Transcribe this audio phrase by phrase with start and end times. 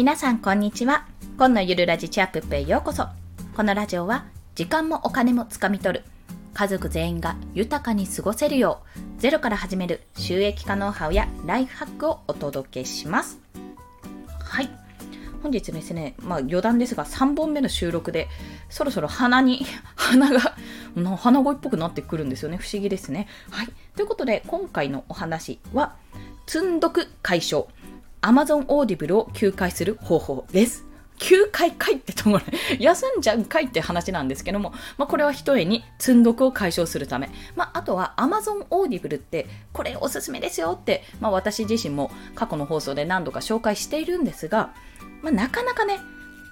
[0.00, 1.04] 皆さんこんにちは。
[1.36, 3.08] 今のゆるラジチャップップへようこそ。
[3.54, 6.04] このラジオは時間もお金もつかみ取る。
[6.54, 13.40] 家族全員が豊かに過ごせるようゼロから始める収益化ノウハウやライフハックをお届けします。
[14.42, 14.70] はい。
[15.42, 18.28] 本日ですね、まあ余談ですが3本目の収録で
[18.70, 20.56] そろそろ鼻に 鼻が
[21.18, 22.56] 鼻声っぽくなってくるんですよね。
[22.56, 23.28] 不思議ですね。
[23.50, 23.68] はい。
[23.96, 25.94] ということで今回のお話は
[26.46, 27.68] 積んどく解消。
[28.22, 30.84] Amazon Audible を休会する方法です。
[31.20, 32.40] 休会かいってところ
[32.80, 44.72] 休んじゃうかいって話なんですけども、まあ、これは一重に積んどくを解消するため、まあ、あとは Amazon Audible ってこれおすすめですよって、まあ、私自身も過去の放送で何度か紹介しているんですが、
[45.20, 46.00] まあ、なかなかね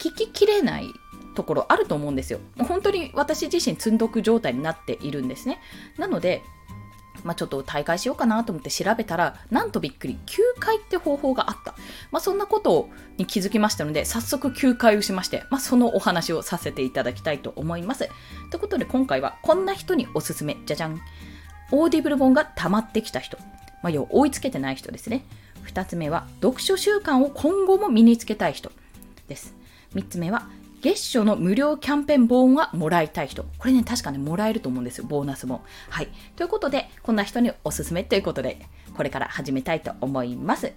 [0.00, 0.88] 聞ききれない
[1.36, 2.40] ところあると思うんですよ。
[2.66, 5.60] 本当に私自身積んどく状態になっているんですね。
[5.98, 6.42] なので、
[7.26, 11.74] まあ、ちょっと退会しようかなと思って調べたら、なんとびっくり、休会って方法があった。
[12.12, 18.08] まあ、そんなことに気づきましたので、早速休会をしまして、まあ、そのお話をさせていただきたいと思います。
[18.50, 20.56] ということで今回はこんな人におすすめ。
[20.66, 21.00] じゃじゃん。
[21.72, 23.36] Audible 本が溜まってきた人。
[23.82, 25.24] まあ、要追いつけてない人ですね。
[25.66, 28.70] 2つ目は、読書習慣を今後も身につけたい人
[29.26, 29.54] です。
[29.94, 30.48] 3つ目は、
[30.82, 33.44] 月初の無料キャンペーン本はもらいたい人。
[33.58, 35.64] これね、確かね、もらえると思うんですよ、ボーナスも。
[35.88, 36.08] はい。
[36.36, 38.58] ということで、こんな人におすすめということで、
[38.96, 40.72] これから始めたいと思います。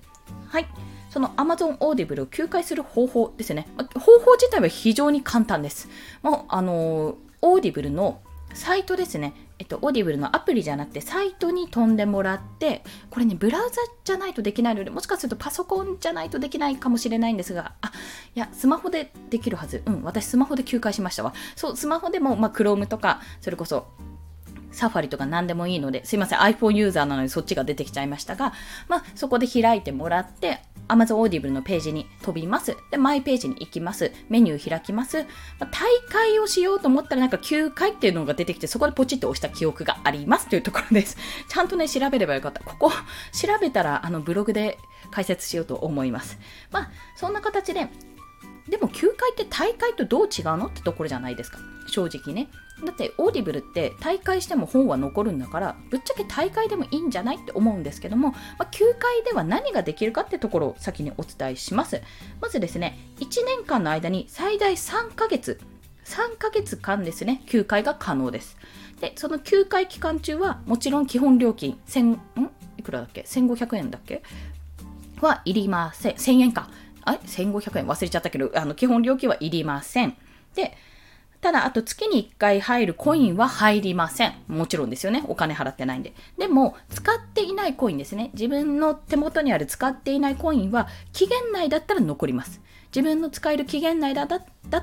[0.47, 0.67] はい。
[1.09, 3.67] その Amazon Audible を休会する方法ですね。
[3.95, 5.89] 方法自体は非常に簡単です。
[6.21, 8.21] もう、あのー、Audible の
[8.53, 9.33] サイトですね。
[9.59, 17.91] えっと、 Audible のアプリじゃなくて、サイトに飛んでもらって、これね、ブラウザじゃないとできないので、もしかするとパソコンじゃないとできないかもしれないんですが、あ、
[18.35, 19.83] いや、スマホでできるはず。
[19.85, 21.33] うん、私スマホで休会しましたわ。
[21.55, 23.87] そう、スマホでも、まあ、Chrome とか、それこそ、
[24.71, 28.53] サファリとか何でもいいので、すいません、iPhone ユーザーなのでそっちが出てきちゃいましたが、
[28.87, 32.75] まあ、そこで開いてもらって、Amazon Audible のページに飛びます。
[32.91, 34.11] で、マイページに行きます。
[34.27, 35.23] メニュー開きます。
[35.59, 41.17] まあ、大会をしようと思ったらなんか9回っていうのが出てきて、そこでポチッと押した記憶がありますというところです。
[41.47, 42.63] ちゃんとね、調べればよかった。
[42.63, 44.77] ここ、調べたら、あの、ブログで
[45.11, 46.37] 解説しようと思います。
[46.71, 47.87] まあ、そんな形で、
[48.67, 50.67] でも9回って大会とどう違うの？
[50.67, 51.57] ってところじゃないですか。
[51.87, 52.49] 正直ね。
[52.85, 62.01] だって Audible って退会しても本は残るんだからぶっちゃけ退会でもいいんじゃないって思うんですけども、まあ、休会では何ができるかってところを先にお伝えします。
[62.41, 65.59] まずですね1年間の間に最大3ヶ月
[66.05, 68.57] 3ヶ月間ですね休会が可能です。
[68.99, 72.19] でその休会期間中はもちろん基本料金1000ん？
[72.77, 74.23] いくらだっけ？1500円だっけ？
[75.21, 76.13] はいりません。
[76.13, 76.69] 1000円か。
[77.03, 77.87] あれ？1500円？
[77.87, 80.15] 忘れちゃったけど、あの、基本料金はいりません。
[80.55, 80.77] で、
[81.41, 84.33] ただ、あと月に1回入るコインは入りません。
[84.47, 85.23] もちろんですよね。
[85.27, 86.13] お金払ってないんで。
[86.37, 88.31] でも、使っていないコインですね。
[88.33, 92.61] 自分の手元にある使っていないコインは、期限内だったら残ります。
[92.93, 94.41] 自分の使える期限内だだっ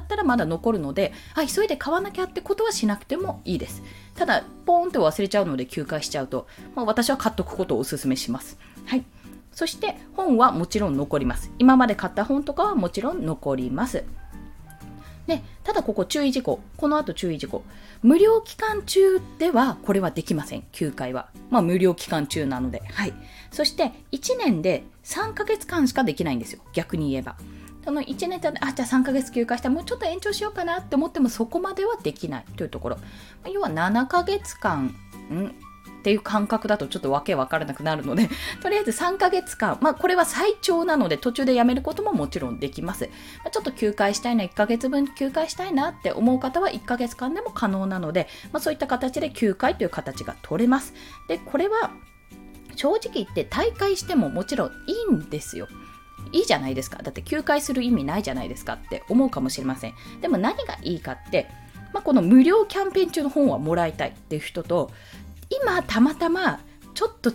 [0.09, 3.83] たらまだ残るので、あ、急いで買わなきゃってことはしなくてもいいです。
[4.15, 8.59] ただ、ポーンと忘れちゃうので休会しちゃうと、まあ、私は買っとくことをお勧めします。
[8.87, 9.05] はい。
[9.53, 11.51] そして本はもちろん残ります。
[11.59, 14.05] 今まで買った本とかはもちろん残ります。
[15.27, 16.61] で、ただここ注意事項。
[16.77, 17.65] この後注意事項。
[18.03, 20.65] 無料期間中ではこれはできません。
[20.73, 21.29] 9回は。
[21.51, 22.83] まあ無料期間中なので。
[22.93, 23.13] はい。
[23.51, 26.61] そして1年で3ヶ月間しかできないんですよ。
[26.73, 27.37] 逆に言えば。
[27.85, 32.99] その1年で、あ、じゃあ3ヶ月休暇したらもうちょっと延長しようかなって思ってもそこまではできないというところ。
[33.53, 34.87] 要は7ヶ月間、
[35.33, 35.55] ん？
[36.07, 38.31] っていう感覚だとちょっとわけわからなくなるので、
[38.63, 43.11] とりあえず3ヶ月間、まあこれは最長なので途中でやめることももちろんできます。
[43.43, 50.95] まあ、ちょっと休会したいな、1ヶ月分休会したいなって思う方は1ヶ月間でも可能なので、まあ、そういった形で休会という形が取れます。
[51.27, 51.91] で、これは
[52.77, 54.73] 正直言って大会してももちろんい
[55.11, 55.67] いんですよ。
[56.31, 57.03] いいじゃないですか。
[57.03, 59.95] だって休会する意味ないじゃないですかって思うかもしれません。
[60.21, 61.49] でも何がいいかって、
[61.93, 64.93] まあ、この無料キャンペーン中の本はもらいたいっていう人と、
[65.51, 66.61] 今たまたま
[66.95, 67.33] ちょっと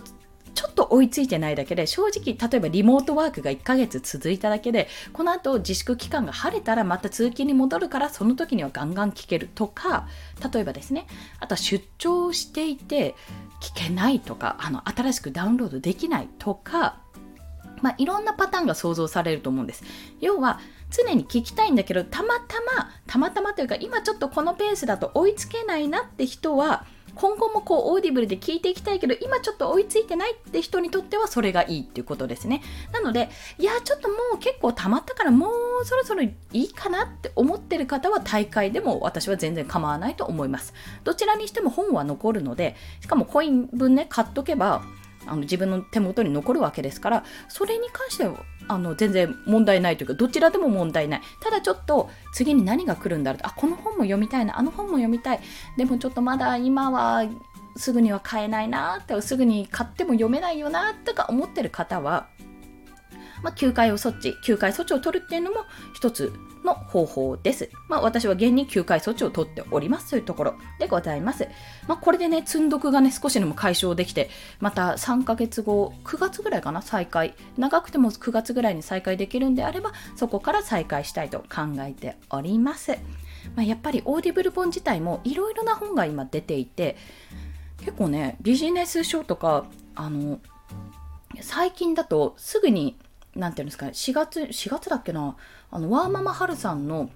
[0.54, 10.06] ちょっと追いついてないだけで正直例えばリモートワークが1ヶ月続いただけでこの後自粛期間が晴れたらまた通勤に戻るからその時にはガンガン聞けるとか
[10.52, 11.06] 例えばですね
[11.40, 13.14] あとは出張していて
[13.60, 16.98] 聞けないとかあの新しくダウンロードできないとか
[17.80, 19.82] まあ、いろんなパターンが想像されると思うんです。
[20.20, 20.60] 要は
[20.90, 32.62] 常に聞きたいんだけどたまたまたまたまというか今ちょっとこのペースだと追いつけないなって人は今後もこう Audible で聞いていきたいけど今ちょっと追いついてないって人にとってはそれがいいっていうことですね。
[32.92, 35.48] なのでいやちょっともう結構溜まったからも
[35.82, 40.74] うそろそろいいかなって思ってる方は退会でも私は全然構わないと思います。
[41.04, 44.82] どちらにしても本は残るのでしかもコイン分ね買っとけば
[45.26, 51.22] あの自分の手元に残るわけですからそれに関してはあの全然問題ないというかどちらでも問題ない。
[51.40, 54.58] ただちょっと次に何が来るんだろうあこの本も読みたいな。
[54.58, 55.40] あの本も読みたい。
[55.76, 57.24] でもちょっとまだ今は
[57.76, 62.28] すぐには買えないなってすぐに買っても読めないよなとか思ってる方は
[63.42, 65.64] まあ、休会を措置、休会措置を取るっていうのも
[65.94, 66.32] 一つ
[66.64, 67.70] の方法です。
[67.88, 71.48] まあ、私は現に休会措置を取っておりますというところでございます。
[71.86, 74.30] まあ、これでね、積んどくがね、少しでも解消できて、
[74.60, 77.34] また3ヶ月後、9月ぐらいかな、再開。
[77.56, 82.92] 長くても9月ぐらいに再開できるんであれば、そこから再開したいと考えております。
[83.56, 86.96] まあ、やっぱり Audible 本自体もいろいろな本が今出ていて、
[87.78, 90.40] 結構ね、ビジネス書とか、あの、
[91.40, 92.96] 最近だとすぐに
[93.34, 95.36] なんていうんですかね、4月、4月だっけな、
[95.72, 97.10] あの、ワーママハルさんの、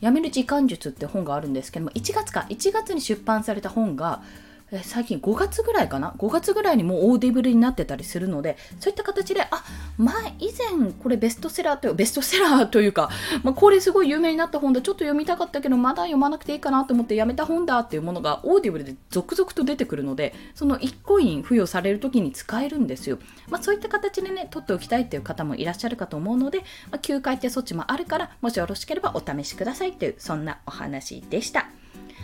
[0.00, 4.22] 辞める時間術って本があるんですけども、1月か、1月に出版された本が、
[4.72, 9.64] え最近5月ぐらいかな？5月ぐらいにもう Audible になってたりするのでそういった形であ
[9.96, 13.10] 前以前これベストセラーというベストセラーというか、
[13.44, 23.18] まあ、これすごい有名になった本だちょっと読みたかったけどまだ読まなくていいかなと思ってやめた本だっていうものが Audible で続々と出てくるのでその1コイン付与される時に使えるんですよ、
[23.48, 26.58] まあ、そういった形でね取っておきたいっていう方もいらっしゃるかと思うので、
[26.90, 31.68] まあ、休会って措置もあるからもしよろしければお試しくださいっていうそんなお話でした。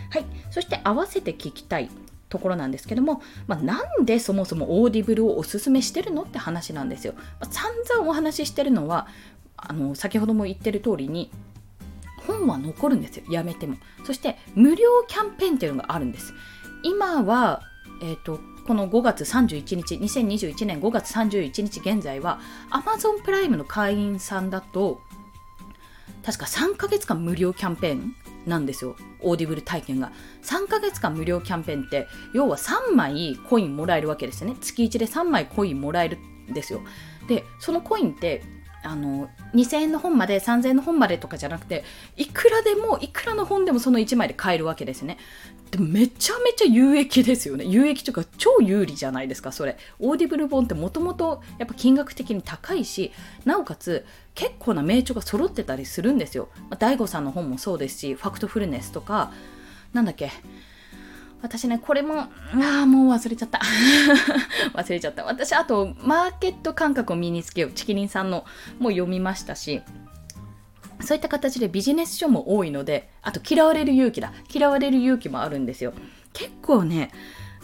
[0.09, 1.89] はい、そして合わせて聞きたい。
[2.33, 7.13] ところなんですけども、まあ、なんでそもそも Audible をおすすめしてるのって話なんですよ。
[7.15, 9.07] まあ、散々お話ししてるのは
[9.55, 11.29] あの先ほども言ってる通りに
[12.25, 13.25] 本は残るんですよ。
[13.29, 13.77] やめても。
[14.03, 16.33] そして無料キャンペーンっていうのがあるんです。
[16.81, 17.61] 今は、
[18.01, 22.39] えーと、この5月31日2021年5月31日現在は
[22.71, 25.01] Amazon Prime の会員さんだと
[26.23, 28.15] 確か3ヶ月間無料キャンペーン
[28.45, 28.95] なんですよ。
[29.19, 30.11] Audible 体験が。
[30.41, 34.55] 3ヶ月間無料キャンペーンって要は3枚コインもらえるわけですよね。
[34.61, 36.17] 月1で3枚コインもらえる
[36.49, 36.81] んですよ。
[37.27, 38.43] でそのコインって
[38.83, 41.83] あの2000円の本まで3000円の本までとかじゃなくて
[42.17, 45.17] いくらでもいくらの本でもその1枚で買えるわけですね。
[45.71, 47.65] でもめちゃめちゃ有益ですよね。
[47.65, 49.77] 有益というか超有利じゃないですかそれ。
[49.99, 53.11] Audible 本ってもともとやっぱ金額的に高いし
[53.45, 59.31] なおかつ結構な名著が揃ってたりするんですよ、まあ、大悟さんの本もそうですしファクトフルネスとか
[59.93, 60.31] なんだっけ
[61.43, 62.29] 私ね、これも、あ
[62.83, 63.59] あ、もう忘れちゃった。
[64.73, 65.25] 忘れちゃった。
[65.25, 67.71] 私、あと、マーケット感覚を身につけよう。
[67.73, 68.45] チキリンさんの
[68.79, 69.81] も読みましたし、
[71.01, 74.31] そういった形でビジネス書も多いので、あと、嫌われる勇気だ。
[74.49, 75.93] 嫌われる勇気もあるんですよ。
[76.31, 77.11] 結構ね、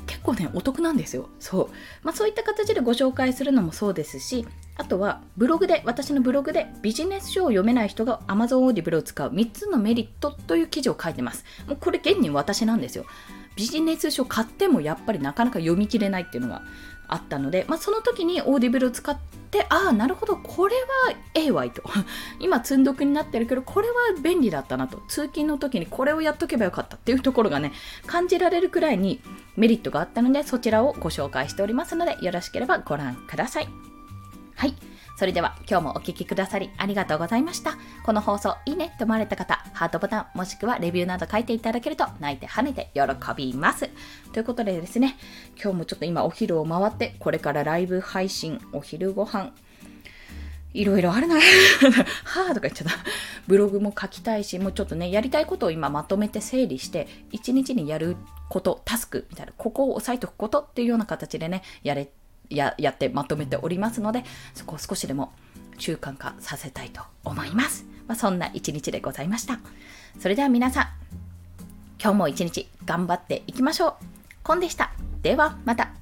[0.08, 1.30] 結構ね、お得なんですよ。
[1.40, 1.70] そう。
[2.04, 4.46] まあ、そういった形でご紹介するのもそうですし、
[4.76, 11.46] あとはブログで、私のブログでビジネス書を読めない人が Amazon Audible を使う3つのメリットという記事を書いてます。
[11.66, 13.06] もうこれ現に私なんですよ。
[13.60, 16.62] ビジネス書買ってもやっぱりなかなか読み切れないっていうのが
[17.10, 19.20] あったので、まあ、その時に Audible を使っ
[19.52, 20.82] てああなるほどこれは
[21.34, 21.84] ええわいと。
[22.40, 25.02] 今積んどくになってるけどこれは便利だったなと。
[25.10, 27.74] 通勤の時にこれをやっとけばよかったっていうところがね
[28.06, 29.20] 感じられるくらいに
[29.58, 33.68] メリットがあったのでそちらをご紹介しておりますのでよろしければご覧ください。
[34.56, 34.89] はい。
[35.20, 37.78] それでは今日もお聴きくださりありがとうございました。
[38.06, 43.02] この放送いいねと思われた方、ハートボタンもしくはレビューなど書いていただけると泣いて跳ねて喜
[43.36, 43.90] びます。
[44.32, 45.18] ということでですね、
[45.62, 49.52] 今日もちょっと今お昼を回って、これからライブ配信、お昼ご飯、
[50.74, 51.36] いろいろあるな。
[51.36, 52.94] はぁとか言っちゃった。
[53.46, 58.16] ブログも書きたいし、もうちょっとね、やりたいことを今まとめて整理して、一日にやる
[58.48, 62.10] こと、タスクみたいな、ここを押さえておくことっていうような形でね、やれ
[62.50, 65.32] ややってまとめておりますのでそこを少しでも
[65.78, 69.60] 習慣化させたいと思います、まあ、そんな一日でございました。
[70.20, 70.88] それでは皆さん
[72.02, 73.94] 今日も一日頑張っていきましょう。
[74.44, 74.92] コンでした。
[75.22, 75.99] ではまた。